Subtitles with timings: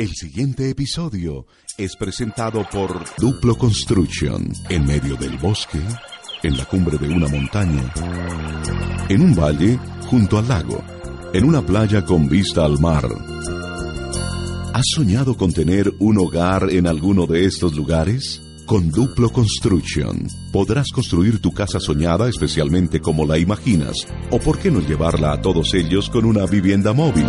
[0.00, 1.44] El siguiente episodio
[1.76, 5.78] es presentado por Duplo Construction, en medio del bosque,
[6.42, 7.92] en la cumbre de una montaña,
[9.10, 10.82] en un valle junto al lago,
[11.34, 13.06] en una playa con vista al mar.
[14.72, 18.40] ¿Has soñado con tener un hogar en alguno de estos lugares?
[18.64, 24.70] Con Duplo Construction podrás construir tu casa soñada especialmente como la imaginas, o por qué
[24.70, 27.26] no llevarla a todos ellos con una vivienda móvil.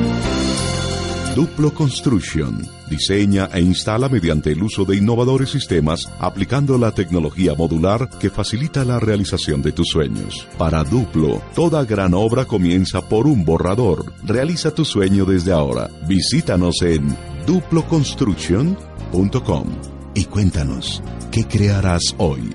[1.35, 8.09] Duplo Construction diseña e instala mediante el uso de innovadores sistemas aplicando la tecnología modular
[8.19, 10.45] que facilita la realización de tus sueños.
[10.57, 14.11] Para Duplo, toda gran obra comienza por un borrador.
[14.25, 15.89] Realiza tu sueño desde ahora.
[16.05, 17.15] Visítanos en
[17.47, 19.67] duploconstruction.com
[20.13, 22.53] y cuéntanos, ¿qué crearás hoy?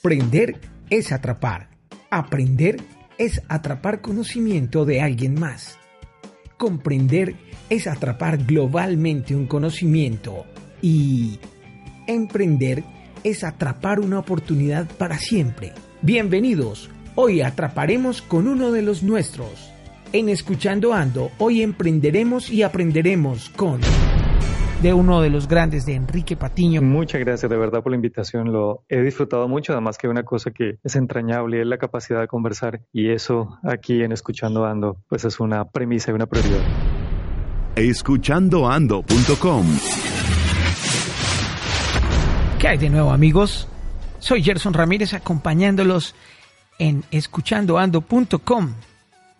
[0.00, 1.70] Aprender es atrapar.
[2.10, 2.82] Aprender
[3.16, 5.78] es atrapar conocimiento de alguien más.
[6.56, 7.34] Comprender
[7.68, 10.46] es atrapar globalmente un conocimiento
[10.80, 11.38] y
[12.06, 12.84] emprender
[13.24, 15.72] es atrapar una oportunidad para siempre.
[16.02, 19.72] Bienvenidos, hoy atraparemos con uno de los nuestros.
[20.12, 23.80] En Escuchando Ando, hoy emprenderemos y aprenderemos con
[24.82, 26.82] de uno de los grandes de Enrique Patiño.
[26.82, 30.50] Muchas gracias de verdad por la invitación, lo he disfrutado mucho, además que una cosa
[30.50, 35.24] que es entrañable es la capacidad de conversar y eso aquí en Escuchando Ando pues
[35.24, 36.60] es una premisa y una prioridad.
[37.76, 39.66] Escuchandoando.com
[42.58, 43.68] ¿Qué hay de nuevo amigos?
[44.20, 46.14] Soy Gerson Ramírez acompañándolos
[46.78, 48.74] en escuchandoando.com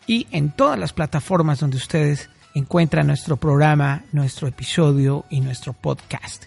[0.07, 6.45] y en todas las plataformas donde ustedes encuentra nuestro programa, nuestro episodio y nuestro podcast.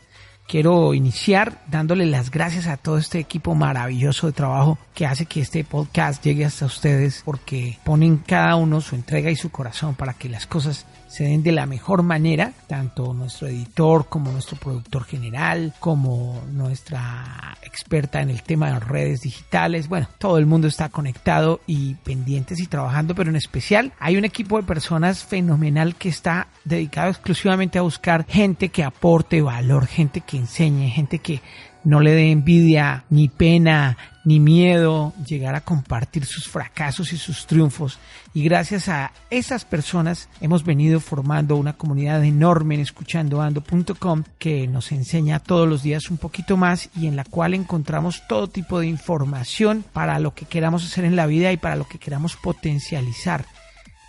[0.47, 5.41] Quiero iniciar dándole las gracias a todo este equipo maravilloso de trabajo que hace que
[5.41, 10.13] este podcast llegue hasta ustedes porque ponen cada uno su entrega y su corazón para
[10.13, 15.03] que las cosas se den de la mejor manera, tanto nuestro editor como nuestro productor
[15.05, 19.87] general, como nuestra experta en el tema de redes digitales.
[19.87, 24.25] Bueno, todo el mundo está conectado y pendientes y trabajando, pero en especial hay un
[24.25, 30.21] equipo de personas fenomenal que está dedicado exclusivamente a buscar gente que aporte valor, gente
[30.21, 31.41] que enseñe, gente que
[31.87, 37.47] no le dé envidia, ni pena, ni miedo llegar a compartir sus fracasos y sus
[37.47, 37.97] triunfos.
[38.33, 44.91] Y gracias a esas personas hemos venido formando una comunidad enorme en escuchandoando.com que nos
[44.91, 48.87] enseña todos los días un poquito más y en la cual encontramos todo tipo de
[48.87, 53.45] información para lo que queramos hacer en la vida y para lo que queramos potencializar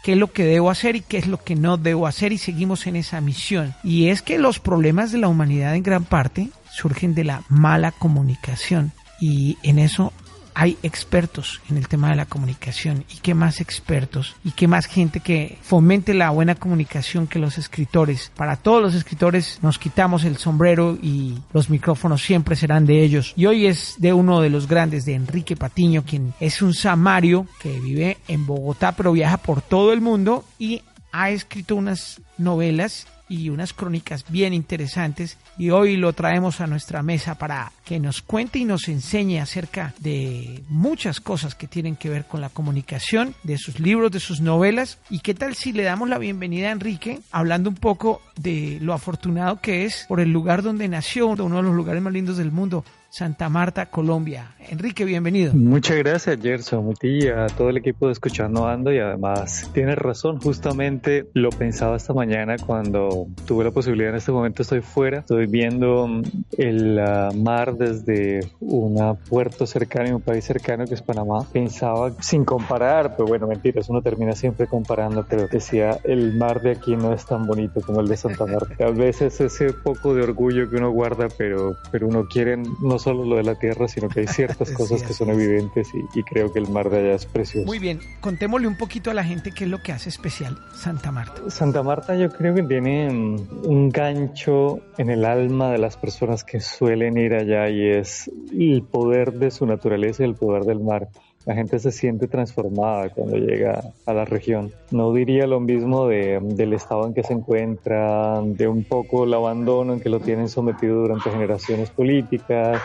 [0.02, 2.38] qué es lo que debo hacer y qué es lo que no debo hacer y
[2.38, 3.74] seguimos en esa misión.
[3.84, 7.92] Y es que los problemas de la humanidad en gran parte surgen de la mala
[7.92, 10.12] comunicación y en eso
[10.60, 14.86] hay expertos en el tema de la comunicación y qué más expertos y qué más
[14.86, 18.32] gente que fomente la buena comunicación que los escritores.
[18.34, 23.34] Para todos los escritores nos quitamos el sombrero y los micrófonos siempre serán de ellos.
[23.36, 27.46] Y hoy es de uno de los grandes, de Enrique Patiño, quien es un samario
[27.60, 33.06] que vive en Bogotá pero viaja por todo el mundo y ha escrito unas novelas
[33.28, 35.38] y unas crónicas bien interesantes.
[35.56, 39.94] Y hoy lo traemos a nuestra mesa para que nos cuente y nos enseñe acerca
[39.98, 44.40] de muchas cosas que tienen que ver con la comunicación, de sus libros, de sus
[44.40, 44.98] novelas.
[45.10, 48.92] Y qué tal si le damos la bienvenida a Enrique hablando un poco de lo
[48.92, 52.52] afortunado que es por el lugar donde nació, uno de los lugares más lindos del
[52.52, 54.54] mundo, Santa Marta, Colombia.
[54.68, 55.54] Enrique, bienvenido.
[55.54, 60.38] Muchas gracias, Gerson, a a todo el equipo de Escuchando Ando y además tienes razón,
[60.40, 65.46] justamente lo pensaba esta mañana cuando tuve la posibilidad, en este momento estoy fuera, estoy
[65.46, 66.22] viendo mm,
[66.58, 71.46] el uh, mar desde un puerto cercano y un país cercano que es Panamá.
[71.50, 76.72] Pensaba, sin comparar, pero bueno, mentiras, uno termina siempre comparando, pero decía, el mar de
[76.72, 78.84] aquí no es tan bonito como el de Santa Marta.
[78.84, 83.24] A veces ese poco de orgullo que uno guarda, pero, pero uno quiere no solo
[83.24, 86.58] lo de la tierra, sino que hay ciertas cosas que son evidentes y, creo que
[86.58, 87.66] el mar de allá es precioso.
[87.66, 91.10] Muy bien, contémosle un poquito a la gente qué es lo que hace especial Santa
[91.10, 91.48] Marta.
[91.50, 96.44] Santa Marta yo creo que tiene mm, un gancho en el alma de las personas
[96.44, 100.80] que suelen ir allá y es el poder de su naturaleza y el poder del
[100.80, 101.08] mar.
[101.48, 104.70] La gente se siente transformada cuando llega a la región.
[104.90, 109.32] No diría lo mismo de, del estado en que se encuentra, de un poco el
[109.32, 112.82] abandono en que lo tienen sometido durante generaciones políticas.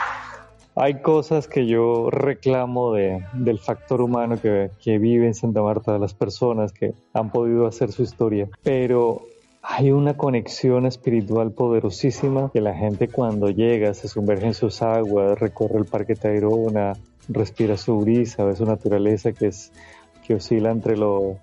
[0.76, 5.92] Hay cosas que yo reclamo de, del factor humano que, que vive en Santa Marta,
[5.92, 8.48] de las personas que han podido hacer su historia.
[8.64, 9.24] Pero
[9.62, 15.38] hay una conexión espiritual poderosísima que la gente cuando llega se sumerge en sus aguas,
[15.38, 16.94] recorre el Parque Tayrona,
[17.30, 19.72] respira su brisa, ve su naturaleza que es
[20.26, 21.38] que oscila entre lo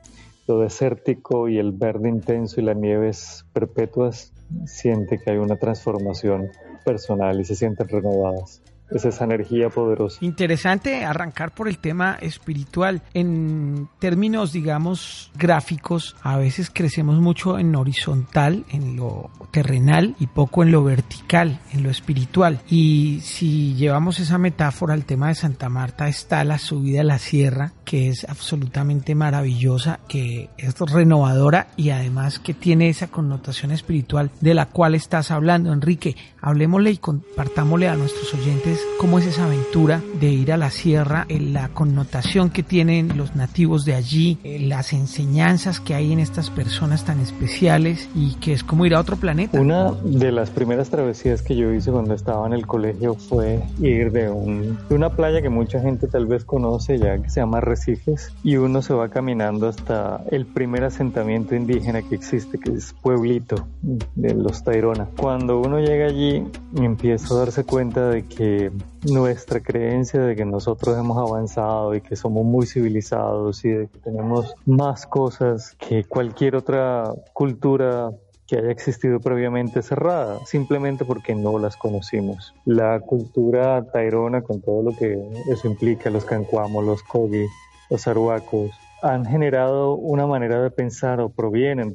[0.50, 4.32] lo desértico y el verde intenso y las nieves perpetuas,
[4.66, 6.50] siente que hay una transformación
[6.84, 8.60] personal y se sienten renovadas
[8.90, 10.18] es esa energía poderosa.
[10.20, 13.02] Interesante arrancar por el tema espiritual.
[13.14, 20.62] En términos, digamos, gráficos, a veces crecemos mucho en horizontal, en lo terrenal y poco
[20.62, 22.60] en lo vertical, en lo espiritual.
[22.68, 27.18] Y si llevamos esa metáfora al tema de Santa Marta, está la subida a la
[27.18, 34.30] sierra, que es absolutamente maravillosa, que es renovadora y además que tiene esa connotación espiritual
[34.40, 35.72] de la cual estás hablando.
[35.72, 40.70] Enrique, hablemosle y compartámosle a nuestros oyentes cómo es esa aventura de ir a la
[40.70, 46.20] sierra, la connotación que tienen los nativos de allí, eh, las enseñanzas que hay en
[46.20, 49.60] estas personas tan especiales y que es como ir a otro planeta.
[49.60, 54.12] Una de las primeras travesías que yo hice cuando estaba en el colegio fue ir
[54.12, 57.60] de, un, de una playa que mucha gente tal vez conoce ya, que se llama
[57.60, 62.94] Recifes, y uno se va caminando hasta el primer asentamiento indígena que existe, que es
[63.00, 63.66] Pueblito
[64.14, 65.08] de los Tairona.
[65.16, 66.44] Cuando uno llega allí,
[66.76, 68.69] empieza a darse cuenta de que
[69.04, 73.98] nuestra creencia de que nosotros hemos avanzado y que somos muy civilizados y de que
[73.98, 78.10] tenemos más cosas que cualquier otra cultura
[78.46, 82.52] que haya existido previamente cerrada, simplemente porque no las conocimos.
[82.64, 85.16] La cultura tairona, con todo lo que
[85.48, 87.46] eso implica, los cancuamos, los kogi,
[87.90, 91.94] los aruacos, han generado una manera de pensar o provienen,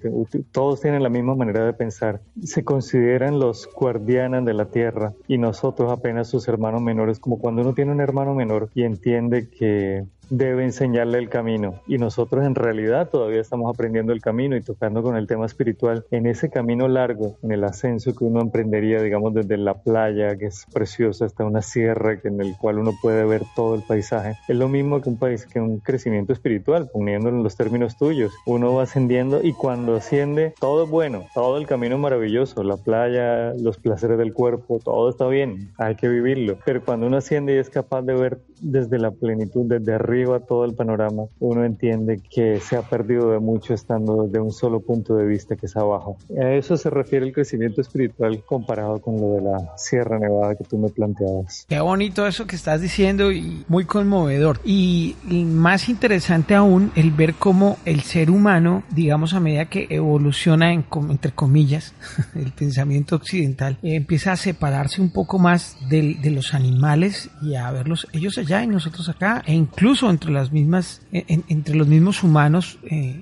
[0.51, 2.21] todos tienen la misma manera de pensar.
[2.43, 7.61] Se consideran los guardianes de la tierra y nosotros apenas sus hermanos menores, como cuando
[7.61, 11.81] uno tiene un hermano menor y entiende que debe enseñarle el camino.
[11.87, 16.05] Y nosotros en realidad todavía estamos aprendiendo el camino y tocando con el tema espiritual
[16.11, 20.47] en ese camino largo, en el ascenso que uno emprendería, digamos, desde la playa, que
[20.47, 24.35] es preciosa, hasta una sierra en el cual uno puede ver todo el paisaje.
[24.47, 28.33] Es lo mismo que un país, que un crecimiento espiritual, poniéndolo en los términos tuyos.
[28.45, 33.53] Uno va ascendiendo y cuando asciende, todo es bueno, todo el camino maravilloso, la playa,
[33.53, 36.57] los placeres del cuerpo, todo está bien, hay que vivirlo.
[36.65, 40.39] Pero cuando uno asciende y es capaz de ver desde la plenitud, desde arriba, arriba
[40.39, 44.79] todo el panorama, uno entiende que se ha perdido de mucho estando desde un solo
[44.79, 46.17] punto de vista que es abajo.
[46.41, 50.63] A eso se refiere el crecimiento espiritual comparado con lo de la Sierra Nevada que
[50.63, 51.65] tú me planteabas.
[51.67, 54.59] Qué bonito eso que estás diciendo y muy conmovedor.
[54.63, 60.71] Y más interesante aún el ver cómo el ser humano, digamos a medida que evoluciona
[60.71, 61.93] en, entre comillas,
[62.35, 67.69] el pensamiento occidental, empieza a separarse un poco más de, de los animales y a
[67.71, 72.79] verlos ellos allá y nosotros acá, e incluso entre las mismas, entre los mismos humanos,
[72.83, 73.21] eh,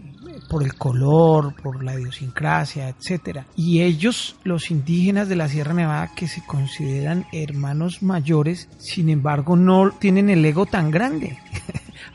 [0.50, 3.46] por el color, por la idiosincrasia, etcétera.
[3.56, 9.56] Y ellos, los indígenas de la Sierra Nevada, que se consideran hermanos mayores, sin embargo,
[9.56, 11.38] no tienen el ego tan grande.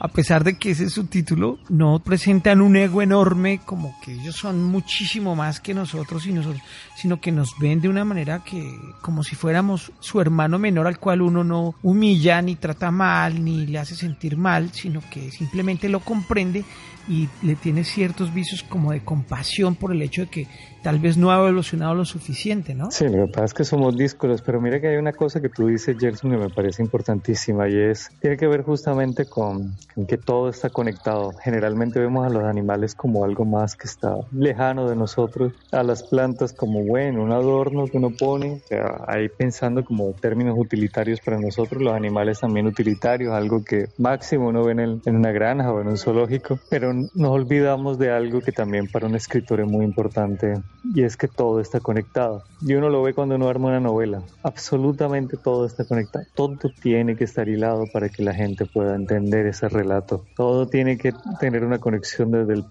[0.01, 4.13] A pesar de que ese es su título, no presentan un ego enorme como que
[4.13, 6.63] ellos son muchísimo más que nosotros y nosotros,
[6.97, 10.99] sino que nos ven de una manera que como si fuéramos su hermano menor al
[10.99, 15.89] cual uno no humilla ni trata mal ni le hace sentir mal, sino que simplemente
[15.89, 16.65] lo comprende
[17.09, 20.47] y le tiene ciertos vicios como de compasión por el hecho de que
[20.83, 22.91] tal vez no ha evolucionado lo suficiente, ¿no?
[22.91, 25.49] Sí, lo que pasa es que somos díscolos, pero mira que hay una cosa que
[25.49, 29.75] tú dices, Gerson, que me parece importantísima y es, tiene que ver justamente con,
[30.07, 31.33] que todo está conectado.
[31.43, 36.03] Generalmente vemos a los animales como algo más que está lejano de nosotros, a las
[36.03, 41.21] plantas como, bueno, un adorno que uno pone, o sea, ahí pensando como términos utilitarios
[41.21, 45.73] para nosotros, los animales también utilitarios, algo que máximo uno ve en, en una granja
[45.73, 49.67] o en un zoológico, pero nos olvidamos de algo que también para un escritor es
[49.67, 50.55] muy importante
[50.95, 52.45] y es que todo está conectado.
[52.61, 54.23] Y uno lo ve cuando uno arma una novela.
[54.43, 56.25] Absolutamente todo está conectado.
[56.35, 60.25] Todo tiene que estar hilado para que la gente pueda entender ese relato.
[60.37, 62.65] Todo tiene que tener una conexión desde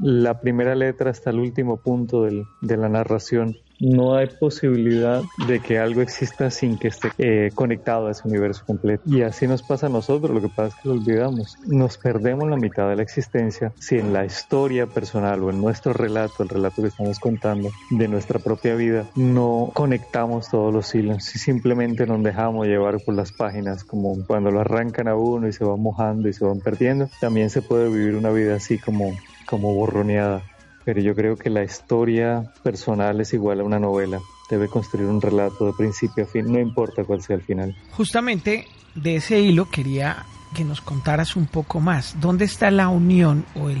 [0.00, 5.78] la primera letra hasta el último punto de la narración no hay posibilidad de que
[5.78, 9.02] algo exista sin que esté eh, conectado a ese universo completo.
[9.06, 11.56] Y así nos pasa a nosotros, lo que pasa es que lo olvidamos.
[11.66, 15.92] Nos perdemos la mitad de la existencia si en la historia personal o en nuestro
[15.92, 21.24] relato, el relato que estamos contando de nuestra propia vida, no conectamos todos los hilos,
[21.24, 25.52] si simplemente nos dejamos llevar por las páginas, como cuando lo arrancan a uno y
[25.52, 29.12] se van mojando y se van perdiendo, también se puede vivir una vida así como,
[29.46, 30.42] como borroneada
[30.90, 34.18] pero yo creo que la historia personal es igual a una novela.
[34.50, 37.76] Debe construir un relato de principio a fin, no importa cuál sea el final.
[37.92, 38.66] Justamente
[38.96, 42.16] de ese hilo quería que nos contaras un poco más.
[42.20, 43.78] ¿Dónde está la unión o el,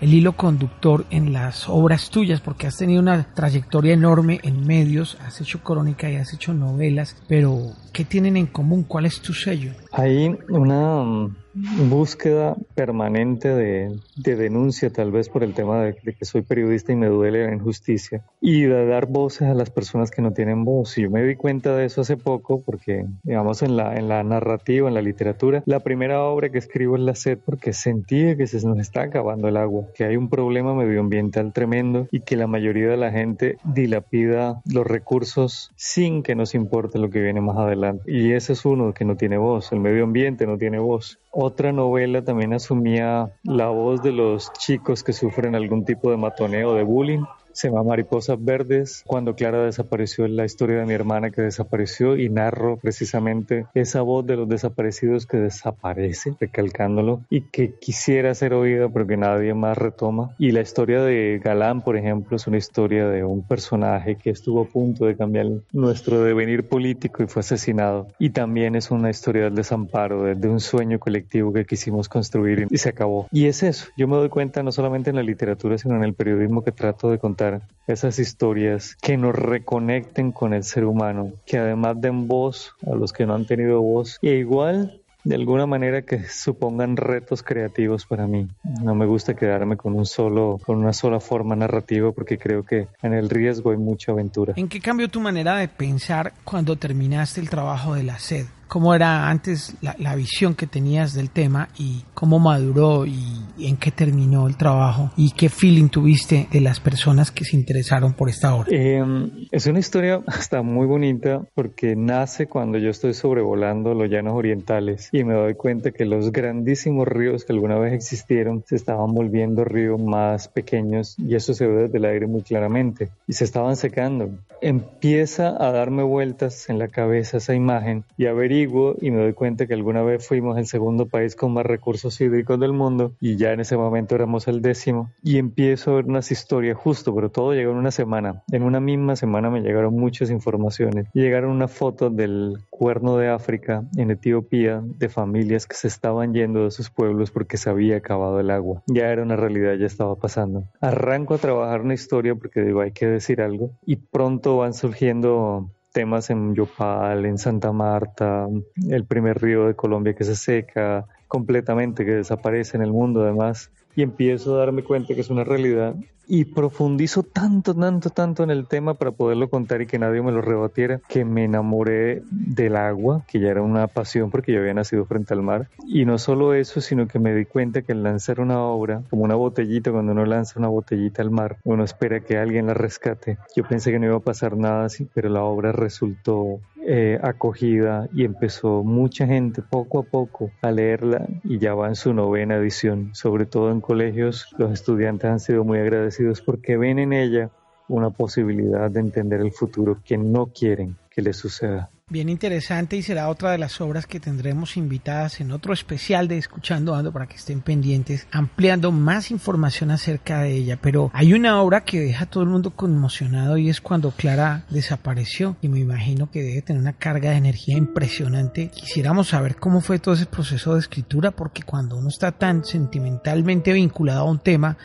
[0.00, 2.40] el hilo conductor en las obras tuyas?
[2.40, 7.22] Porque has tenido una trayectoria enorme en medios, has hecho crónica y has hecho novelas,
[7.28, 8.84] pero ¿qué tienen en común?
[8.84, 9.72] ¿Cuál es tu sello?
[9.92, 16.92] Hay una búsqueda permanente de, denuncia, tal vez por el tema de, que soy periodista
[16.92, 20.64] y me duele la injusticia, y de dar voces a las personas que no tienen
[20.64, 20.96] voz.
[20.98, 24.94] Y yo me di cuenta de eso hace poco porque, digamos, en la, narrativa, en
[24.94, 28.78] la literatura, la primera obra que escribo es La sed porque sentí que se nos
[28.78, 32.96] está acabando el agua, que hay un problema medioambiental tremendo y que la mayoría de
[32.96, 38.02] la gente dilapida los recursos sin que nos importe lo que viene más adelante.
[38.06, 41.18] Y ese es uno que no tiene voz, el medio ambiente no tiene voz.
[41.32, 46.74] Otra novela también asumía la voz de los chicos que sufren algún tipo de matoneo,
[46.74, 49.02] de bullying, se llama Mariposas Verdes.
[49.06, 54.26] Cuando Clara desapareció, la historia de mi hermana que desapareció y narro precisamente esa voz
[54.26, 59.76] de los desaparecidos que desaparece, recalcándolo, y que quisiera ser oída pero que nadie más
[59.76, 60.34] retoma.
[60.38, 64.62] Y la historia de Galán, por ejemplo, es una historia de un personaje que estuvo
[64.62, 68.08] a punto de cambiar nuestro devenir político y fue asesinado.
[68.18, 72.66] Y también es una historia del desamparo, de, de un sueño colectivo que quisimos construir
[72.70, 73.26] y se acabó.
[73.32, 76.14] Y es eso, yo me doy cuenta no solamente en la literatura, sino en el
[76.14, 77.39] periodismo que trato de contar
[77.86, 83.12] esas historias que nos reconecten con el ser humano, que además den voz a los
[83.12, 88.26] que no han tenido voz, e igual de alguna manera que supongan retos creativos para
[88.26, 88.48] mí.
[88.82, 92.88] No me gusta quedarme con un solo, con una sola forma narrativa porque creo que
[93.02, 94.54] en el riesgo hay mucha aventura.
[94.56, 98.46] ¿En qué cambió tu manera de pensar cuando terminaste el trabajo de la sed?
[98.70, 103.16] Cómo era antes la, visión que tenías del tema y cómo maduró y,
[103.58, 108.12] en qué terminó el trabajo y qué feeling tuviste de las personas que se interesaron
[108.12, 108.68] por esta obra.
[108.70, 114.34] Em, es una historia hasta muy bonita porque nace cuando yo estoy sobrevolando los llanos
[114.34, 119.12] orientales y me doy cuenta que los grandísimos ríos que alguna vez existieron se estaban
[119.12, 123.44] volviendo ríos más pequeños y eso se ve desde el aire muy claramente y se
[123.44, 124.30] estaban secando.
[124.62, 128.59] Empieza a darme vueltas en la cabeza esa imagen y a ver
[129.00, 132.60] y me doy cuenta que alguna vez fuimos el segundo país con más recursos hídricos
[132.60, 136.30] del mundo y ya en ese momento éramos el décimo y empiezo a ver unas
[136.30, 138.42] historias justo, pero todo llegó en una semana.
[138.52, 141.06] En una misma semana me llegaron muchas informaciones.
[141.14, 146.64] Llegaron una foto del cuerno de África en Etiopía de familias que se estaban yendo
[146.64, 148.82] de sus pueblos porque se había acabado el agua.
[148.86, 150.64] Ya era una realidad, ya estaba pasando.
[150.80, 155.70] Arranco a trabajar una historia porque digo, hay que decir algo y pronto van surgiendo
[155.92, 158.46] temas en Yopal, en Santa Marta,
[158.88, 163.70] el primer río de Colombia que se seca completamente, que desaparece en el mundo además,
[163.96, 165.94] y empiezo a darme cuenta que es una realidad
[166.32, 170.30] y profundizo tanto, tanto, tanto en el tema para poderlo contar y que nadie me
[170.30, 174.72] lo rebatiera, que me enamoré del agua, que ya era una pasión porque yo había
[174.72, 175.68] nacido frente al mar.
[175.88, 179.24] Y no solo eso, sino que me di cuenta que al lanzar una obra, como
[179.24, 183.38] una botellita, cuando uno lanza una botellita al mar, uno espera que alguien la rescate.
[183.56, 188.08] Yo pensé que no iba a pasar nada así, pero la obra resultó eh, acogida
[188.14, 192.56] y empezó mucha gente poco a poco a leerla y ya va en su novena
[192.56, 193.10] edición.
[193.14, 197.50] Sobre todo en colegios, los estudiantes han sido muy agradecidos porque ven en ella
[197.88, 203.02] una posibilidad de entender el futuro que no quieren que les suceda bien interesante y
[203.02, 207.26] será otra de las obras que tendremos invitadas en otro especial de Escuchando Ando para
[207.26, 210.78] que estén pendientes, ampliando más información acerca de ella.
[210.82, 214.64] Pero hay una obra que deja a todo el mundo conmocionado y es cuando Clara
[214.70, 218.70] desapareció y me imagino que debe tener una carga de energía impresionante.
[218.74, 223.72] Quisiéramos saber cómo fue todo ese proceso de escritura porque cuando uno está tan sentimentalmente
[223.72, 224.76] vinculado a un tema,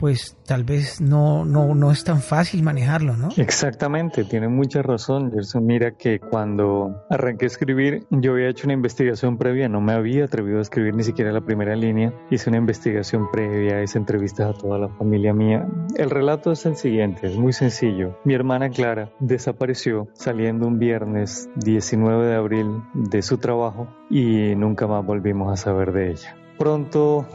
[0.00, 3.28] pues tal vez no, no, no es tan fácil manejarlo, ¿no?
[3.36, 5.66] Exactamente, tiene mucha razón, Gerson.
[5.66, 10.24] Mira que cuando arranqué a escribir, yo había hecho una investigación previa, no me había
[10.24, 12.14] atrevido a escribir ni siquiera la primera línea.
[12.30, 15.68] Hice una investigación previa, hice entrevistas a toda la familia mía.
[15.96, 18.18] El relato es el siguiente, es muy sencillo.
[18.24, 24.86] Mi hermana Clara desapareció saliendo un viernes 19 de abril de su trabajo y nunca
[24.86, 26.36] más volvimos a saber de ella.
[26.58, 27.26] Pronto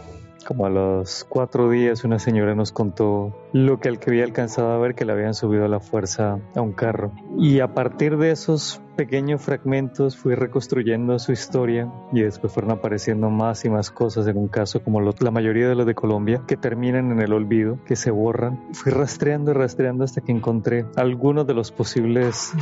[0.46, 4.78] como a los cuatro días una señora nos contó lo que él había alcanzado a
[4.78, 7.12] ver que le habían subido a la fuerza a un carro.
[7.38, 13.30] Y a partir de esos pequeños fragmentos fui reconstruyendo su historia y después fueron apareciendo
[13.30, 16.56] más y más cosas en un caso como la mayoría de los de Colombia que
[16.58, 18.60] terminan en el olvido, que se borran.
[18.74, 22.54] Fui rastreando y rastreando hasta que encontré algunos de los posibles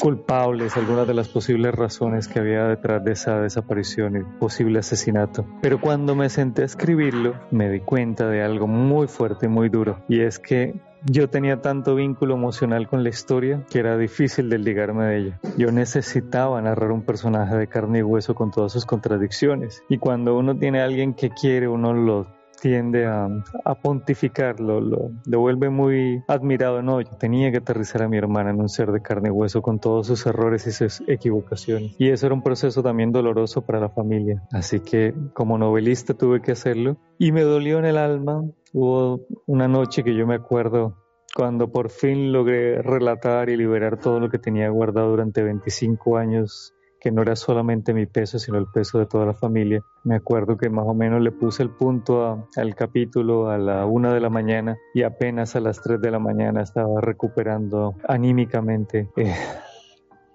[0.00, 5.44] culpables, algunas de las posibles razones que había detrás de esa desaparición y posible asesinato.
[5.62, 9.98] Pero cuando me senté a escribirlo, me di cuenta de algo muy fuerte, muy duro,
[10.08, 10.74] y es que
[11.08, 15.40] yo tenía tanto vínculo emocional con la historia que era difícil desligarme de ella.
[15.56, 19.84] Yo necesitaba narrar un personaje de carne y hueso con todas sus contradicciones.
[19.88, 22.26] Y cuando uno tiene a alguien que quiere, uno lo
[22.60, 23.28] tiende a,
[23.82, 26.82] pontificarlo, lo, lo, vuelve muy admirado.
[26.82, 29.62] No, yo tenía que aterrizar a mi hermana en un ser de carne y hueso
[29.62, 31.94] con todos sus errores y sus equivocaciones.
[31.98, 34.42] Y eso era un proceso también doloroso para la familia.
[34.52, 38.42] Así que como novelista tuve que hacerlo y me dolió en el alma.
[38.72, 40.96] Hubo una noche que yo me acuerdo
[41.34, 46.72] cuando por fin logré relatar y liberar todo lo que tenía guardado durante 25 años
[47.06, 49.80] que no era solamente mi peso, sino el peso de toda la familia.
[50.02, 54.12] Me acuerdo que más o menos le puse el punto al capítulo a la una
[54.12, 59.08] de la mañana y apenas a las tres de la mañana estaba recuperando anímicamente.
[59.16, 59.32] Eh,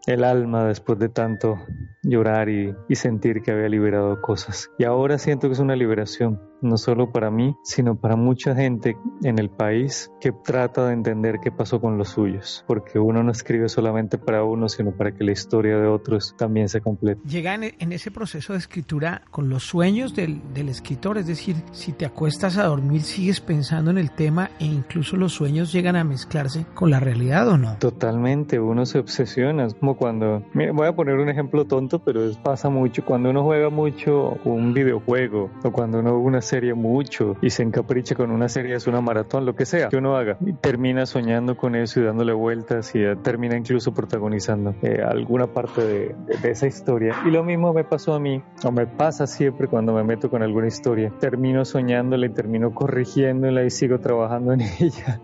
[0.07, 1.59] el alma después de tanto
[2.03, 4.71] llorar y, y, sentir que había liberado cosas.
[4.77, 8.97] Y ahora siento que es una liberación, no solo para mí, sino para mucha gente
[9.23, 13.31] en el país que trata de entender qué pasó con los suyos, porque uno no
[13.31, 17.21] escribe solamente para uno, sino para que la historia de otros también se complete.
[17.27, 21.91] Llega en, ese proceso de escritura con los sueños del, del escritor, es decir, si
[21.91, 26.03] te acuestas a dormir sigues pensando en el tema e incluso los sueños llegan a
[26.03, 27.77] mezclarse con la realidad o no.
[27.77, 32.69] Totalmente, uno se obsesiona, es como cuando, voy a poner un ejemplo tonto, pero pasa
[32.69, 37.63] mucho, cuando uno juega mucho un videojuego o cuando uno una serie mucho y se
[37.63, 41.05] encapricha con una serie, es una maratón, lo que sea que uno haga, y termina
[41.05, 46.67] soñando con eso y dándole vueltas y termina incluso protagonizando eh, alguna parte de, esa
[46.67, 47.15] historia.
[47.25, 50.43] Y lo mismo me pasó a mí, o me pasa siempre cuando me meto con
[50.43, 51.13] alguna historia.
[51.21, 55.21] Termino soñándola y termino corrigiéndola y sigo trabajando en ella.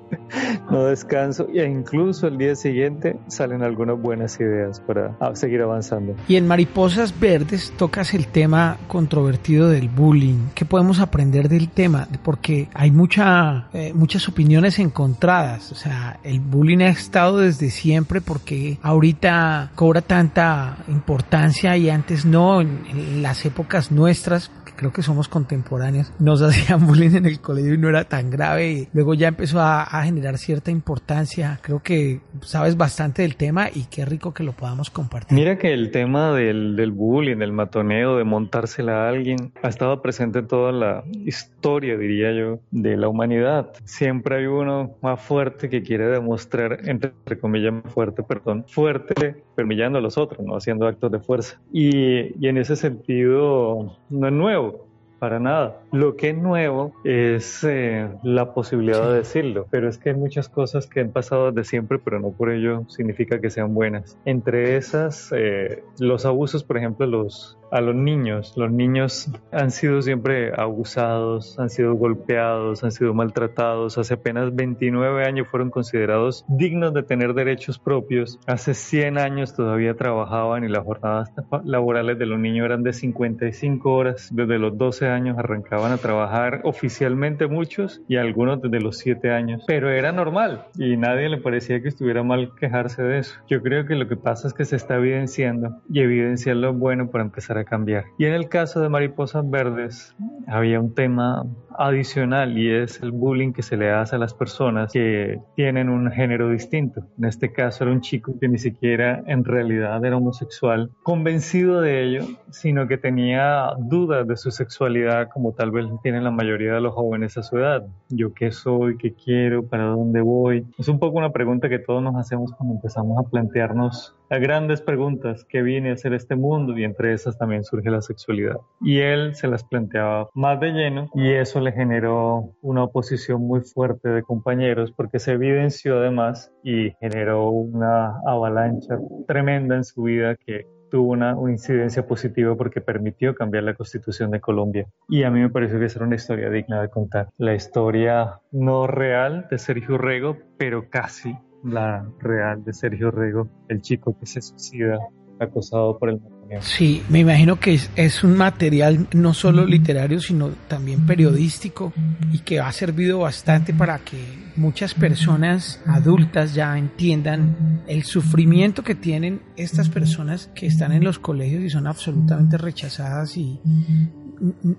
[0.72, 6.16] no descanso e incluso el día siguiente salen algunas buenas ideas para seguir avanzando.
[6.30, 10.48] Y en Mariposas Verdes tocas el tema controvertido del bullying.
[10.56, 11.17] ¿Qué podemos aprender?
[11.18, 15.72] Aprender del tema, porque hay mucha, eh, muchas opiniones encontradas.
[15.72, 22.24] O sea, el bullying ha estado desde siempre porque ahorita cobra tanta importancia y antes
[22.24, 27.74] no, en las épocas nuestras, creo que somos contemporáneos, nos hacían bullying en el colegio
[27.74, 28.72] y no era tan grave.
[28.72, 31.60] Y luego ya empezó a, generar cierta importancia.
[31.62, 35.36] Creo que sabes bastante del tema y qué rico que lo podamos compartir.
[35.36, 40.02] Mira que el tema del, del bullying, del matoneo, de montársela a alguien, ha estado
[40.02, 43.74] presente en toda la historia, diría yo, de la humanidad.
[43.86, 50.00] Siempre hay uno más fuerte que quiere demostrar, entre, comillas, más fuerte, perdón, fuerte, permillando
[50.00, 51.60] a los otros, no haciendo actos de fuerza.
[51.72, 54.88] Y, y en ese sentido, no es nuevo
[55.20, 55.82] para nada.
[55.92, 60.50] Lo que es nuevo es eh, la posibilidad de decirlo, pero es que hay muchas
[60.50, 64.18] cosas que han pasado desde siempre, pero no por ello significa que sean buenas.
[64.26, 68.54] Entre esas, eh, los abusos, por ejemplo, los a los niños.
[68.56, 73.98] Los niños han sido siempre abusados, han sido golpeados, han sido maltratados.
[73.98, 78.40] Hace apenas 29 años fueron considerados dignos de tener derechos propios.
[78.48, 81.32] Hace 100 años todavía trabajaban y las jornadas
[81.64, 84.30] laborales de los niños eran de 55 horas.
[84.32, 89.64] Desde los 12 años arrancaban a trabajar oficialmente muchos y algunos desde los 7 años.
[89.68, 93.40] Pero era normal y nadie le parecía que estuviera mal quejarse de eso.
[93.48, 97.10] Yo creo que lo que pasa es que se está evidenciando y evidenciar lo bueno
[97.10, 98.06] para empezar cambiar.
[98.18, 100.16] Y en el caso de Mariposas Verdes
[100.48, 101.46] había un tema
[101.78, 106.12] adicional y es el bullying que se le hace a las personas que tienen un
[106.12, 107.04] género distinto.
[107.18, 112.04] En este caso era un chico que ni siquiera en realidad era homosexual, convencido de
[112.04, 116.82] ello, sino que tenía dudas de su sexualidad como tal vez tienen la mayoría de
[116.82, 117.86] los jóvenes a su edad.
[118.10, 120.66] Yo qué soy, qué quiero, para dónde voy.
[120.78, 124.82] Es un poco una pregunta que todos nos hacemos cuando empezamos a plantearnos las grandes
[124.82, 128.58] preguntas que viene a hacer este mundo y entre esas también surge la sexualidad.
[128.82, 133.62] Y él se las planteaba más de lleno y eso le generó una oposición muy
[133.62, 140.36] fuerte de compañeros porque se evidenció además y generó una avalancha tremenda en su vida
[140.36, 144.88] que tuvo una, una, incidencia positiva porque permitió cambiar la constitución de Colombia.
[145.10, 147.28] Y a mí me pareció que esa era una historia digna de contar.
[147.38, 153.82] La historia no real de Sergio Rego, pero casi la real de Sergio Rego, el
[153.82, 154.98] chico que se suicida
[155.40, 156.62] acosado por el matrimonio.
[156.62, 161.94] Sí, me imagino que es, un material no solo literario, sino también periodístico
[162.32, 164.18] y que ha servido bastante para que
[164.56, 171.20] muchas personas adultas ya entiendan el sufrimiento que tienen estas personas que están en los
[171.20, 173.60] colegios y son absolutamente rechazadas y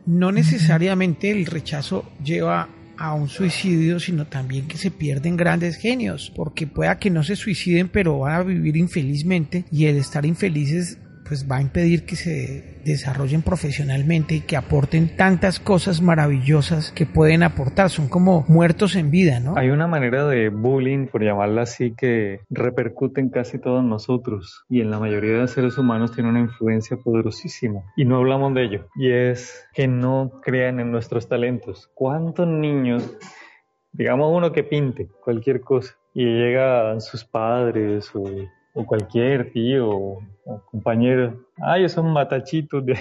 [0.07, 6.33] no necesariamente el rechazo lleva a un suicidio, sino también que se pierden grandes genios,
[6.35, 10.99] porque pueda que no se suiciden, pero van a vivir infelizmente y el estar infelices
[11.29, 17.05] pues va a impedir que se desarrollen profesionalmente y que aporten tantas cosas maravillosas que
[17.05, 17.91] pueden aportar.
[17.91, 19.57] Son como muertos en vida, ¿no?
[19.57, 24.81] Hay una manera de bullying, por llamarla así, que repercute en casi todos nosotros y
[24.81, 27.83] en la mayoría de seres humanos tiene una influencia poderosísima.
[27.97, 28.89] Y no hablamos de ello.
[28.97, 31.91] Y es que no crean en nuestros talentos.
[31.95, 33.17] ¿Cuántos niños,
[33.93, 38.25] digamos uno que pinte cualquier cosa, y llegan sus padres o
[38.79, 40.23] o cualquier tío o,
[40.71, 42.97] compañero, ay, esos matachitos de...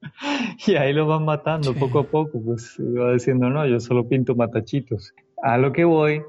[0.66, 4.34] y ahí lo van matando poco a poco, pues va diciendo, no, yo solo pinto
[4.36, 5.12] matachitos.
[5.42, 6.22] A lo que voy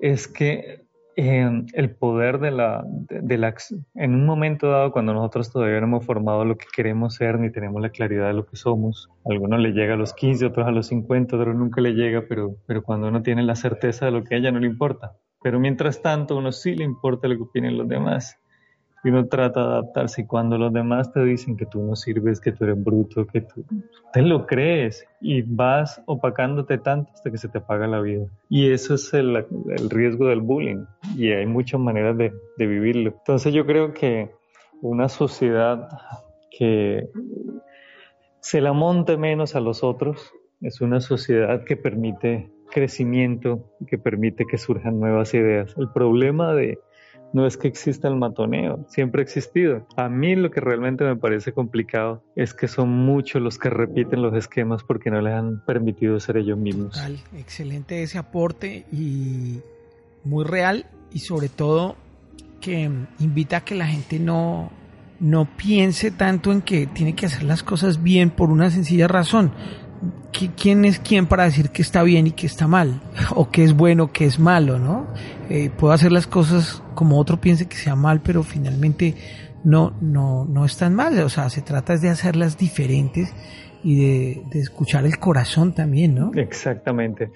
[0.00, 0.84] es que
[1.16, 3.54] eh, el poder de la, de, la,
[3.94, 7.50] en un momento dado, cuando nosotros todavía no hemos formado lo que queremos ser, ni
[7.50, 10.66] tenemos la claridad de lo que somos, a algunos le llega a los 15, otros
[10.66, 14.12] a los 50, otros nunca le llega, pero, pero cuando uno tiene la certeza de
[14.12, 17.36] lo que a ella no le importa, pero mientras tanto, uno sí le importa lo
[17.36, 18.40] que opinen los demás.
[19.04, 20.22] Y uno trata de adaptarse.
[20.22, 23.42] Y cuando los demás te dicen que tú no sirves, que tú eres bruto, que
[23.42, 23.62] tú
[24.14, 28.24] te lo crees y vas opacándote tanto hasta que se te apaga la vida.
[28.48, 30.86] Y eso es el, el riesgo del bullying.
[31.14, 33.10] Y hay muchas maneras de, de vivirlo.
[33.10, 34.30] Entonces yo creo que
[34.80, 35.90] una sociedad
[36.56, 37.10] que
[38.40, 44.44] se la monte menos a los otros es una sociedad que permite crecimiento que permite
[44.50, 45.72] que surjan nuevas ideas.
[45.78, 46.80] El problema de
[47.32, 49.86] no es que exista el matoneo, siempre ha existido.
[49.96, 54.22] A mí lo que realmente me parece complicado es que son muchos los que repiten
[54.22, 57.00] los esquemas porque no les han permitido ser ellos mismos.
[57.36, 59.60] excelente ese aporte y
[60.24, 61.96] muy real y sobre todo
[62.60, 64.70] que invita a que la gente no,
[65.20, 69.52] no piense tanto en que tiene que hacer las cosas bien por una sencilla razón
[70.56, 73.00] quién es quién para decir que está bien y que está mal,
[73.34, 75.06] o que es bueno, que es malo, ¿no?
[75.48, 79.14] Eh, puedo hacer las cosas como otro piense que sea mal, pero finalmente
[79.64, 83.32] no, no, no están mal, o sea, se trata de hacerlas diferentes
[83.82, 86.32] y de, de escuchar el corazón también, ¿no?
[86.34, 87.30] Exactamente.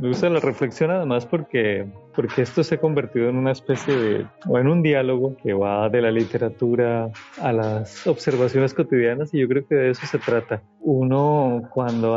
[0.00, 1.86] Me gusta la reflexión además porque,
[2.16, 5.90] porque esto se ha convertido en una especie de, o en un diálogo que va
[5.90, 10.62] de la literatura a las observaciones cotidianas y yo creo que de eso se trata.
[10.80, 12.16] Uno cuando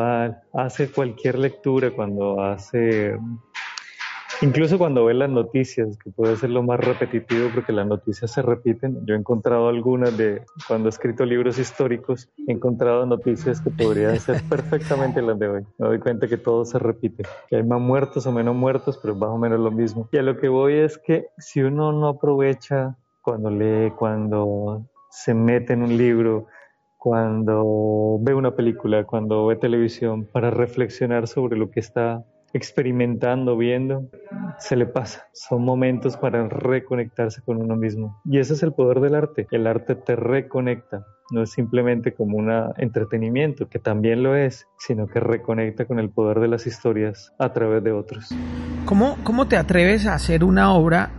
[0.53, 3.17] hace cualquier lectura, cuando hace
[4.43, 8.41] Incluso cuando ve las noticias, que puede ser lo más repetitivo porque las noticias se
[8.41, 9.05] repiten.
[9.05, 14.19] Yo he encontrado algunas de, cuando he escrito libros históricos, he encontrado noticias que podrían
[14.19, 15.63] ser perfectamente las de hoy.
[15.77, 19.15] Me doy cuenta que todo se repite, que hay más muertos o menos muertos, pero
[19.15, 20.09] más o menos lo mismo.
[20.11, 25.33] Y a lo que voy es que si uno no aprovecha cuando lee, cuando se
[25.33, 26.47] mete en un libro,
[26.97, 34.09] cuando ve una película, cuando ve televisión, para reflexionar sobre lo que está experimentando, viendo,
[34.59, 35.27] se le pasa.
[35.33, 38.21] Son momentos para reconectarse con uno mismo.
[38.25, 39.47] Y ese es el poder del arte.
[39.51, 41.05] El arte te reconecta.
[41.31, 46.11] No es simplemente como un entretenimiento, que también lo es, sino que reconecta con el
[46.11, 48.29] poder de las historias a través de otros.
[48.85, 51.09] ¿Cómo, cómo te atreves a hacer una obra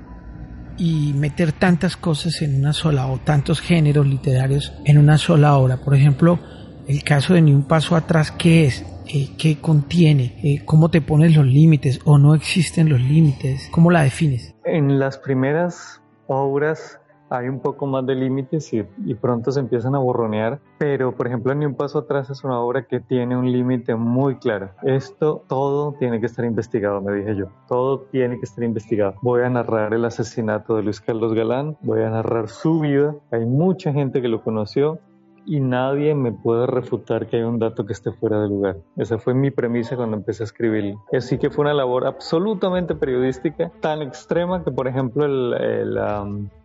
[0.77, 5.79] y meter tantas cosas en una sola o tantos géneros literarios en una sola obra?
[5.79, 6.39] Por ejemplo,
[6.87, 8.87] el caso de Ni un paso atrás, ¿qué es?
[9.07, 13.91] Eh, qué contiene, eh, cómo te pones los límites o no existen los límites, cómo
[13.91, 14.55] la defines.
[14.65, 18.83] En las primeras obras hay un poco más de límites y,
[19.15, 22.87] pronto se empiezan a borronear, pero por ejemplo Ni un paso atrás es una obra
[22.87, 24.71] que tiene un límite muy claro.
[24.83, 27.47] Esto todo tiene que estar investigado, me dije yo.
[27.69, 29.15] Todo tiene que estar investigado.
[29.23, 33.15] Voy a narrar el asesinato de Luis Carlos Galán, voy a narrar su vida.
[33.31, 34.99] Hay mucha gente que lo conoció,
[35.47, 38.77] y nadie me puede refutar que hay un dato que esté fuera de lugar.
[38.97, 40.95] Esa fue mi premisa cuando empecé a escribir.
[41.13, 45.55] Así que fue una labor absolutamente periodística, tan extrema que, por ejemplo, el,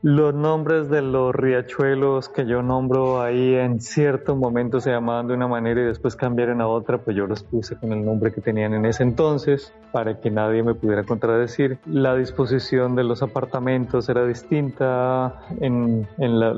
[0.01, 5.33] los nombres de los riachuelos que yo nombro ahí en cierto momento se llamaban de
[5.33, 8.41] una manera y después cambiaron a otra, pues yo los puse con el nombre que
[8.41, 11.79] tenían en ese entonces para que nadie me pudiera contradecir.
[11.85, 16.53] La disposición de los apartamentos era distinta en, en la,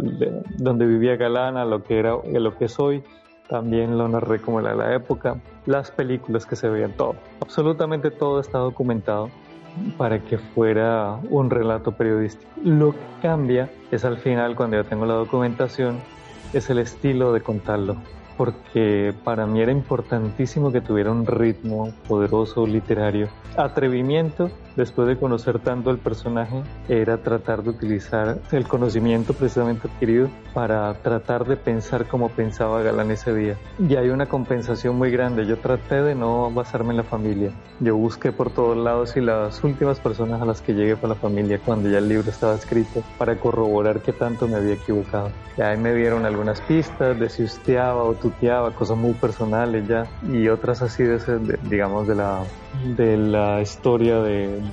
[0.58, 3.04] donde vivía Galán a lo que era lo que soy,
[3.50, 8.40] también lo narré como era la época, las películas que se veían, todo, absolutamente todo
[8.40, 9.30] está documentado
[9.98, 12.50] para que fuera un relato periodístico.
[12.64, 16.00] Lo que cambia es al final, cuando ya tengo la documentación,
[16.54, 17.96] es el estilo de contarlo,
[18.38, 25.60] porque para mí era importantísimo que tuviera un ritmo poderoso, literario, atrevimiento después de conocer
[25.60, 32.08] tanto el personaje, era tratar de utilizar el conocimiento precisamente adquirido para tratar de pensar
[32.08, 33.56] como pensaba Galán ese día.
[33.80, 35.46] Y hay una compensación muy grande.
[35.46, 37.52] Yo traté de no basarme en la familia.
[37.80, 41.16] Yo busqué por todos lados y las últimas personas a las que llegué fue la
[41.16, 45.32] familia cuando ya el libro estaba escrito para corroborar que tanto me había equivocado.
[45.58, 50.08] Y ahí me dieron algunas pistas de si usteaba o tuteaba, cosas muy personales ya,
[50.24, 51.20] y otras así de,
[51.70, 52.44] digamos, de la,
[52.96, 54.22] de la historia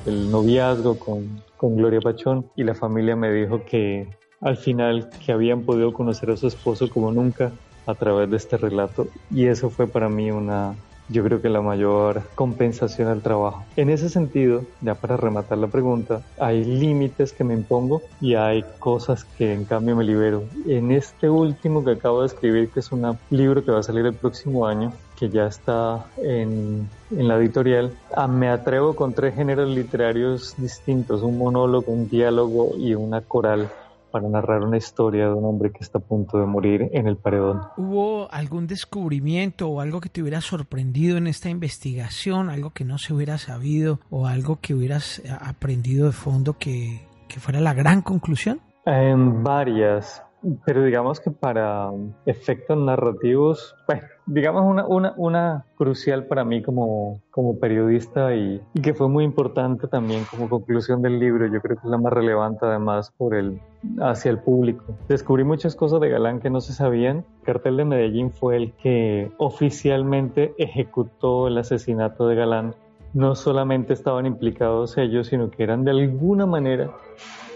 [0.05, 2.47] del noviazgo con, con Gloria Pachón.
[2.57, 4.09] Y la familia me dijo que
[4.41, 7.53] al final que habían podido conocer a su esposo como nunca
[7.87, 9.09] a través de este relato.
[9.31, 10.75] Y eso fue para mí una,
[11.09, 13.65] yo creo que la mayor compensación al trabajo.
[13.77, 18.65] En ese sentido, ya para rematar la pregunta, hay límites que me impongo y hay
[18.79, 20.45] cosas que en cambio me libero.
[20.67, 24.05] En este último que acabo de escribir, que es un libro que va a salir
[24.05, 29.35] el próximo año, que ya está en, en la editorial, ah, me atrevo con tres
[29.35, 33.69] géneros literarios distintos, un monólogo, un diálogo y una coral
[34.11, 37.17] para narrar una historia de un hombre que está a punto de morir en el
[37.17, 37.63] paredón.
[37.77, 42.99] ¿Hubo algún descubrimiento o algo que te hubiera sorprendido en esta investigación, algo que no
[42.99, 47.75] se hubiera sabido o algo que hubieras eh, aprendido de fondo que, que fuera la
[47.75, 48.61] gran conclusión?
[48.87, 50.23] En varias,
[50.65, 51.91] pero digamos que para
[52.25, 58.93] efectos narrativos, bueno, digamos una, una, crucial para mí como, como periodista y, y, que
[58.93, 62.67] fue muy importante también como conclusión del libro, yo creo que es la más relevante
[62.67, 63.61] además por el,
[64.01, 64.85] hacia el público.
[65.09, 67.25] Descubrí muchas cosas de Galán que no se sabían.
[67.45, 72.75] Cartel de Medellín fue el que oficialmente ejecutó el asesinato de Galán.
[73.15, 76.91] No solamente estaban implicados ellos, sino que eran de alguna manera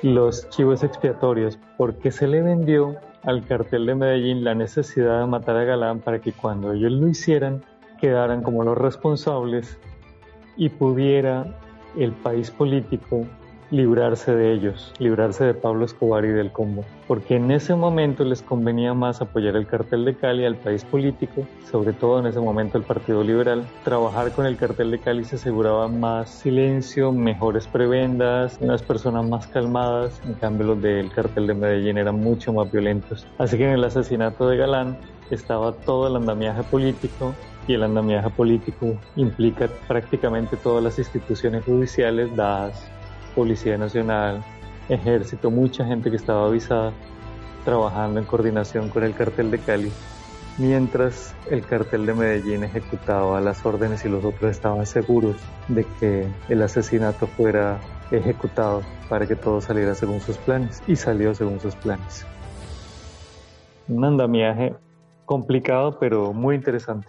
[0.03, 5.57] los chivos expiatorios, porque se le vendió al cartel de Medellín la necesidad de matar
[5.57, 7.63] a Galán para que cuando ellos lo hicieran
[8.01, 9.79] quedaran como los responsables
[10.57, 11.47] y pudiera
[11.97, 13.27] el país político
[13.73, 18.43] librarse de ellos, librarse de Pablo Escobar y del combo, porque en ese momento les
[18.43, 22.77] convenía más apoyar el cartel de Cali al país político, sobre todo en ese momento
[22.77, 23.65] el Partido Liberal.
[23.83, 29.47] Trabajar con el cartel de Cali se aseguraba más silencio, mejores prebendas, unas personas más
[29.47, 33.27] calmadas, en cambio los del cartel de Medellín eran mucho más violentos.
[33.39, 34.99] Así que en el asesinato de Galán
[35.31, 37.35] estaba todo el andamiaje político
[37.67, 42.93] y el andamiaje político implica prácticamente todas las instituciones judiciales dadas
[43.35, 44.43] Policía Nacional,
[44.89, 46.93] Ejército, mucha gente que estaba avisada
[47.65, 49.93] trabajando en coordinación con el cartel de Cali,
[50.59, 55.37] mientras el cartel de Medellín ejecutaba las órdenes y los otros estaban seguros
[55.69, 61.35] de que el asesinato fuera ejecutado para que todo saliera según sus planes y salió
[61.35, 62.27] según sus planes.
[63.89, 64.75] Un andamiaje
[65.25, 67.09] complicado pero muy interesante.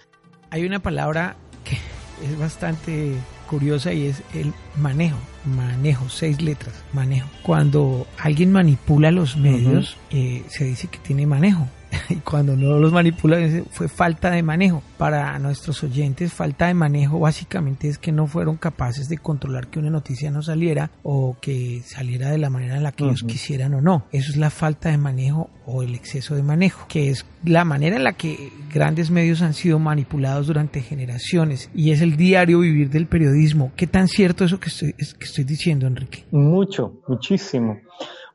[0.50, 1.78] Hay una palabra que
[2.24, 5.18] es bastante curiosa y es el manejo.
[5.46, 7.30] Manejo, seis letras, manejo.
[7.44, 11.68] Cuando alguien manipula los medios, eh, se dice que tiene manejo.
[12.10, 13.38] Y cuando no los manipula
[13.72, 14.84] fue falta de manejo.
[14.98, 19.80] Para nuestros oyentes, falta de manejo básicamente es que no fueron capaces de controlar que
[19.80, 23.74] una noticia no saliera o que saliera de la manera en la que ellos quisieran
[23.74, 24.06] o no.
[24.12, 27.96] Eso es la falta de manejo o el exceso de manejo, que es la manera
[27.96, 32.90] en la que grandes medios han sido manipulados durante generaciones y es el diario vivir
[32.90, 33.72] del periodismo.
[33.76, 36.26] ¿Qué tan cierto eso que estoy, es, que estoy diciendo, Enrique?
[36.32, 37.78] Mucho, muchísimo.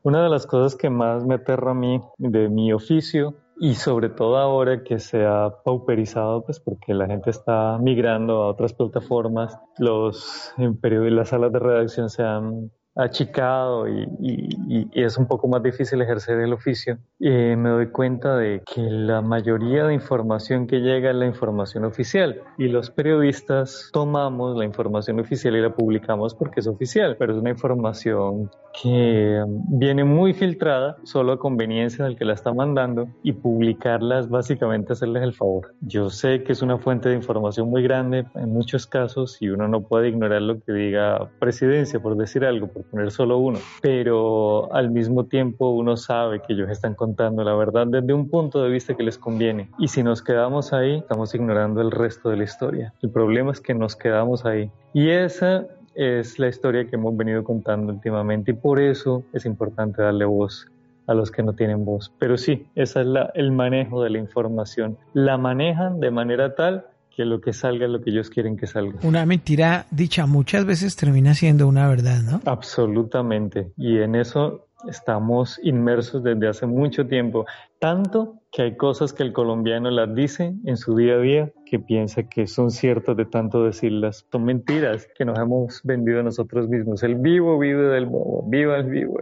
[0.03, 4.09] Una de las cosas que más me aterra a mí de mi oficio y sobre
[4.09, 9.59] todo ahora que se ha pauperizado, pues porque la gente está migrando a otras plataformas,
[9.79, 15.47] los en las salas de redacción se han achicado y, y, y, es un poco
[15.47, 20.67] más difícil ejercer el oficio, eh, me doy cuenta de que la mayoría de información
[20.67, 25.73] que llega es la información oficial y los periodistas tomamos la información oficial y la
[25.73, 28.51] publicamos porque es oficial, pero es una información
[28.83, 34.29] que viene muy filtrada solo a conveniencia del que la está mandando y publicarla es
[34.29, 35.75] básicamente hacerles el favor.
[35.81, 39.69] Yo sé que es una fuente de información muy grande en muchos casos y uno
[39.69, 44.91] no puede ignorar lo que diga presidencia por decir algo, poner solo uno, pero al
[44.91, 48.95] mismo tiempo uno sabe que ellos están contando la verdad desde un punto de vista
[48.95, 49.71] que les conviene.
[49.79, 52.93] Y si nos quedamos ahí, estamos ignorando el resto de la historia.
[53.03, 54.71] El problema es que nos quedamos ahí.
[54.93, 60.01] Y esa es la historia que hemos venido contando últimamente y por eso es importante
[60.01, 60.67] darle voz
[61.09, 62.13] a los que no tienen voz.
[62.19, 64.97] Pero sí, ese es el manejo de la información.
[65.13, 66.87] La manejan de manera tal
[67.19, 69.01] que lo que salga es lo que ellos quieren que salga.
[69.03, 72.41] Una mentira dicha muchas veces termina siendo una verdad, ¿no?
[72.45, 73.73] Absolutamente.
[73.77, 77.45] Y en eso estamos inmersos desde hace mucho tiempo.
[77.81, 81.81] Tanto que hay cosas que el colombiano las dice en su día a día que
[81.81, 84.25] piensa que son ciertas de tanto decirlas.
[84.31, 87.03] Son mentiras que nos hemos vendido a nosotros mismos.
[87.03, 89.19] El vivo vive del bobo, viva el vivo.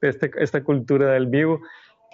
[0.00, 1.60] este, esta cultura del vivo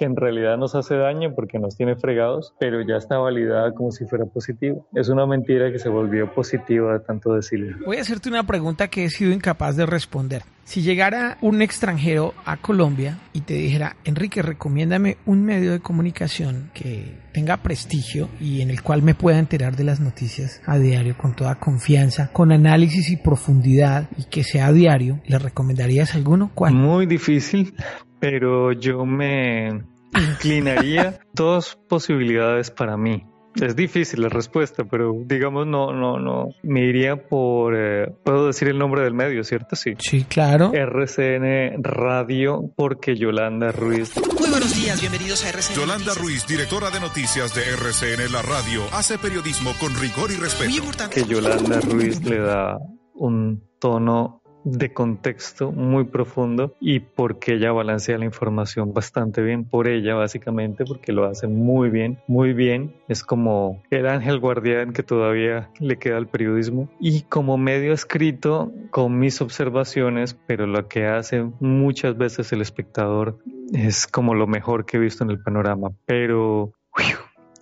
[0.02, 3.92] que en realidad nos hace daño porque nos tiene fregados, pero ya está validada como
[3.92, 4.84] si fuera positivo.
[4.96, 7.76] Es una mentira que se volvió positiva de tanto decirlo.
[7.86, 10.42] Voy a hacerte una pregunta que he sido incapaz de responder.
[10.64, 16.72] Si llegara un extranjero a Colombia y te dijera, Enrique, recomiéndame un medio de comunicación
[16.74, 21.16] que tenga prestigio y en el cual me pueda enterar de las noticias a diario
[21.16, 26.50] con toda confianza, con análisis y profundidad y que sea a diario, ¿le recomendarías alguno?
[26.54, 26.74] ¿Cuál?
[26.74, 27.74] Muy difícil,
[28.18, 33.26] pero yo me inclinaría dos posibilidades para mí.
[33.60, 36.48] Es difícil la respuesta, pero digamos no, no, no.
[36.62, 39.76] Me iría por, eh, puedo decir el nombre del medio, ¿cierto?
[39.76, 39.94] Sí.
[39.98, 40.72] Sí, claro.
[40.72, 44.14] RCN Radio, porque Yolanda Ruiz.
[44.38, 45.76] Muy buenos días, bienvenidos a RCN.
[45.76, 50.70] Yolanda Ruiz, directora de noticias de RCN La Radio, hace periodismo con rigor y respeto.
[50.70, 51.22] Muy importante.
[51.22, 52.78] Que Yolanda Ruiz le da
[53.14, 59.88] un tono de contexto muy profundo y porque ella balancea la información bastante bien por
[59.88, 62.94] ella básicamente porque lo hace muy bien muy bien.
[63.08, 66.88] Es como el ángel guardián que todavía le queda al periodismo.
[67.00, 73.38] Y como medio escrito con mis observaciones pero lo que hace muchas veces el espectador
[73.72, 75.92] es como lo mejor que he visto en el panorama.
[76.06, 76.72] Pero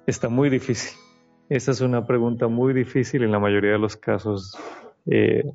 [0.07, 0.97] está muy difícil.
[1.49, 4.57] Esa es una pregunta muy difícil en la mayoría de los casos
[5.11, 5.53] eh,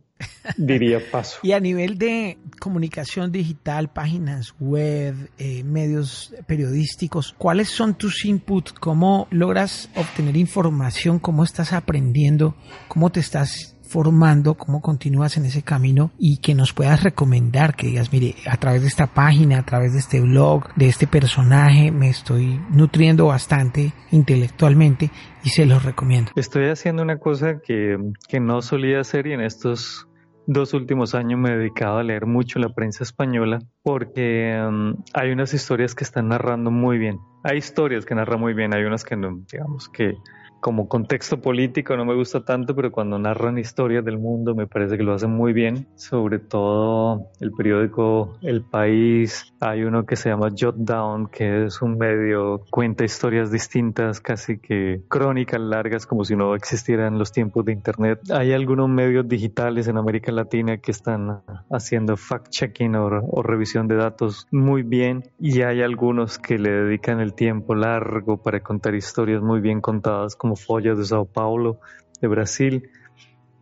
[0.58, 1.40] diría paso.
[1.42, 8.74] y a nivel de comunicación digital, páginas web, eh, medios periodísticos, ¿cuáles son tus inputs?
[8.74, 11.20] ¿Cómo logras obtener información?
[11.20, 12.56] ¿Cómo estás aprendiendo?
[12.88, 17.88] ¿Cómo te estás formando, cómo continúas en ese camino y que nos puedas recomendar, que
[17.88, 21.94] digas, mire, a través de esta página, a través de este blog, de este personaje,
[21.94, 25.12] me estoy nutriendo bastante intelectualmente
[25.46, 26.34] y se los recomiendo.
[26.36, 30.10] Estoy haciendo una cosa que, que no solía hacer y en estos
[30.46, 35.32] dos últimos años me he dedicado a leer mucho la prensa española porque um, hay
[35.32, 37.20] unas historias que están narrando muy bien.
[37.46, 40.16] Hay historias que narran muy bien, hay unas que no, digamos que
[40.66, 44.98] como contexto político no me gusta tanto, pero cuando narran historias del mundo me parece
[44.98, 45.86] que lo hacen muy bien.
[45.94, 51.84] Sobre todo el periódico El País, hay uno que se llama Jot Down, que es
[51.84, 57.64] un medio, cuenta historias distintas, casi que crónicas largas, como si no existieran los tiempos
[57.64, 58.22] de Internet.
[58.32, 63.98] Hay algunos medios digitales en América Latina que están haciendo fact-checking o, o revisión de
[63.98, 69.44] datos muy bien y hay algunos que le dedican el tiempo largo para contar historias
[69.44, 71.80] muy bien contadas como De Sao Paulo,
[72.22, 72.90] de Brasil,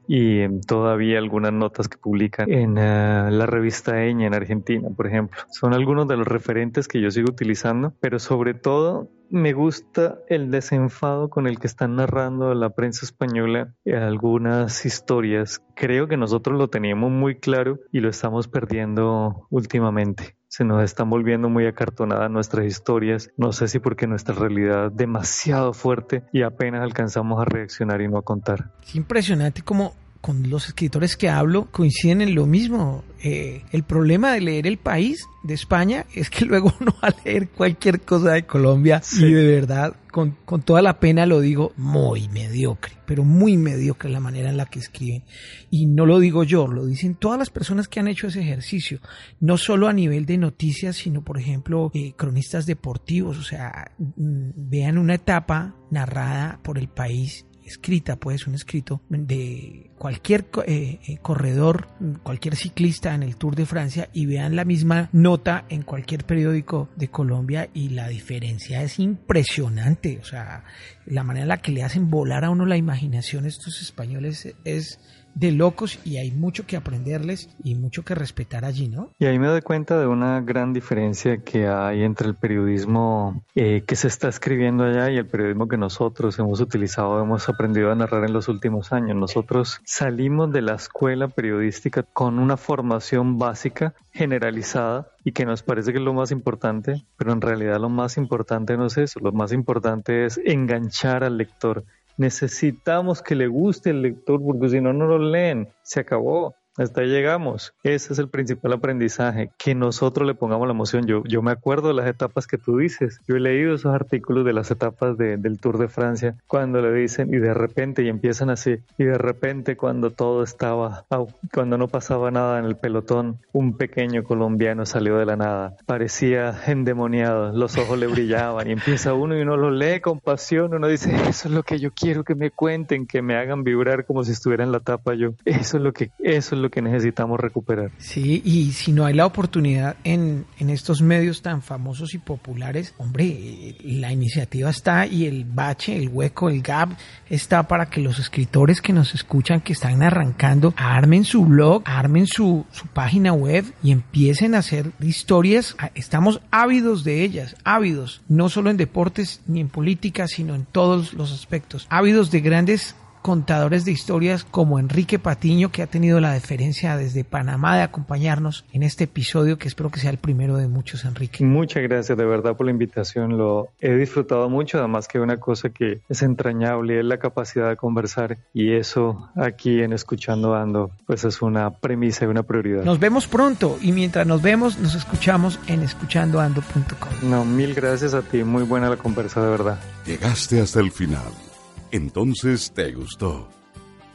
[0.07, 5.41] y todavía algunas notas que publican en eh, la revista Eña en Argentina, por ejemplo.
[5.49, 10.51] Son algunos de los referentes que yo sigo utilizando, pero sobre todo me gusta el
[10.51, 15.61] desenfado con el que están narrando la prensa española algunas historias.
[15.75, 21.09] Creo que nosotros lo teníamos muy claro y lo estamos perdiendo últimamente se nos están
[21.09, 23.31] volviendo muy acartonadas nuestras historias.
[23.37, 28.07] No sé si porque nuestra realidad es demasiado fuerte y apenas alcanzamos a reaccionar y
[28.07, 28.71] no a contar.
[28.83, 33.03] Es impresionante como con los escritores que hablo coinciden en lo mismo.
[33.21, 37.15] Eh, el problema de leer El País de España es que luego uno va a
[37.25, 41.73] leer cualquier cosa de Colombia y de verdad, con, con, toda la pena lo digo,
[41.75, 45.25] muy mediocre, pero muy mediocre la manera en la que escriben.
[45.69, 49.01] Y no lo digo yo, lo dicen todas las personas que han hecho ese ejercicio,
[49.41, 54.51] no solo a nivel de noticias, sino por ejemplo eh, cronistas deportivos, o sea, mm,
[54.55, 61.17] vean una etapa narrada por El País escrita, pues un escrito de cualquier eh, eh,
[61.21, 61.87] corredor,
[62.23, 66.89] cualquier ciclista en el Tour de Francia y vean la misma nota en cualquier periódico
[66.95, 70.19] de Colombia y la diferencia es impresionante.
[70.21, 70.65] O sea,
[71.05, 74.99] la manera en la que le hacen volar a uno la imaginación estos españoles es
[75.35, 79.09] de locos y hay mucho que aprenderles y mucho que respetar allí, ¿no?
[79.19, 83.83] Y ahí me doy cuenta de una gran diferencia que hay entre el periodismo eh,
[83.85, 87.95] que se está escribiendo allá y el periodismo que nosotros hemos utilizado, hemos aprendido a
[87.95, 89.15] narrar en los últimos años.
[89.15, 95.91] Nosotros salimos de la escuela periodística con una formación básica generalizada y que nos parece
[95.91, 99.31] que es lo más importante, pero en realidad lo más importante no es eso, lo
[99.31, 101.85] más importante es enganchar al lector
[102.17, 105.69] Necesitamos que le guste el lector porque si no, no lo leen.
[105.81, 106.55] Se acabó.
[106.77, 107.73] Hasta ahí llegamos.
[107.83, 111.05] Ese es el principal aprendizaje, que nosotros le pongamos la emoción.
[111.05, 113.19] Yo, yo me acuerdo de las etapas que tú dices.
[113.27, 117.33] Yo he leído esos artículos de las etapas del Tour de Francia, cuando le dicen
[117.33, 121.05] y de repente, y empiezan así, y de repente cuando todo estaba,
[121.53, 125.75] cuando no pasaba nada en el pelotón, un pequeño colombiano salió de la nada.
[125.85, 130.73] Parecía endemoniado, los ojos le brillaban y empieza uno y uno lo lee con pasión,
[130.73, 134.05] uno dice, eso es lo que yo quiero que me cuenten, que me hagan vibrar
[134.05, 135.33] como si estuviera en la tapa yo.
[135.45, 137.91] Eso es lo que, eso es lo que necesitamos recuperar.
[137.97, 142.95] Sí, y si no hay la oportunidad en, en estos medios tan famosos y populares,
[142.97, 146.89] hombre, la iniciativa está y el bache, el hueco, el gap
[147.29, 152.25] está para que los escritores que nos escuchan, que están arrancando, armen su blog, armen
[152.25, 155.75] su, su página web y empiecen a hacer historias.
[155.93, 161.13] Estamos ávidos de ellas, ávidos, no solo en deportes ni en política, sino en todos
[161.13, 166.33] los aspectos, ávidos de grandes contadores de historias como Enrique Patiño, que ha tenido la
[166.33, 170.67] deferencia desde Panamá de acompañarnos en este episodio, que espero que sea el primero de
[170.67, 171.43] muchos, Enrique.
[171.43, 175.69] Muchas gracias de verdad por la invitación, lo he disfrutado mucho, además que una cosa
[175.69, 181.23] que es entrañable es la capacidad de conversar y eso aquí en Escuchando Ando, pues
[181.23, 182.83] es una premisa y una prioridad.
[182.83, 187.29] Nos vemos pronto y mientras nos vemos, nos escuchamos en escuchandoando.com.
[187.29, 189.79] No, mil gracias a ti, muy buena la conversa de verdad.
[190.05, 191.52] Llegaste hasta el final
[191.93, 193.47] entonces te gustó.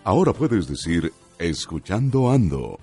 [0.03, 2.81] Ahora puedes decir, escuchando ando.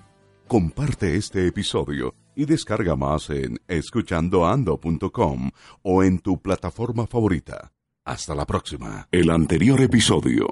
[0.48, 5.50] Comparte este episodio y descarga más en escuchandoando.com
[5.82, 7.72] o en tu plataforma favorita.
[8.06, 9.06] Hasta la próxima.
[9.12, 10.46] El anterior episodio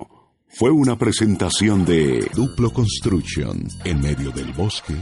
[0.48, 4.96] fue una presentación de Duplo Construction en medio del bosque,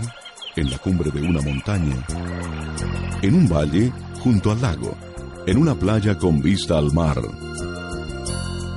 [0.55, 2.07] en la cumbre de una montaña,
[3.22, 3.90] en un valle
[4.20, 4.97] junto al lago,
[5.47, 7.20] en una playa con vista al mar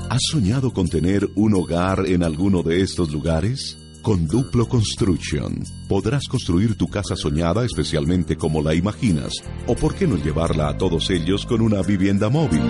[0.09, 3.77] ¿Has soñado con tener un hogar en alguno de estos lugares?
[4.03, 9.33] Con Duplo Construction podrás construir tu casa soñada especialmente como la imaginas,
[9.65, 12.61] o por qué no llevarla a todos ellos con una vivienda móvil.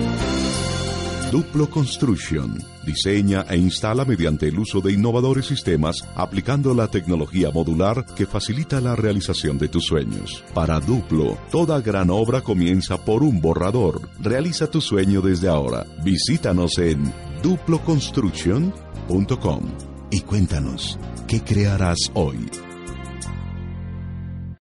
[1.30, 2.56] Duplo Construction
[2.86, 8.80] diseña e instala mediante el uso de innovadores sistemas aplicando la tecnología modular que facilita
[8.80, 10.44] la realización de tus sueños.
[10.54, 14.08] Para Duplo, toda gran obra comienza por un borrador.
[14.20, 15.84] Realiza tu sueño desde ahora.
[16.02, 17.12] Visítanos en
[17.46, 19.62] duploconstruction.com
[20.10, 22.65] y cuéntanos qué crearás hoy.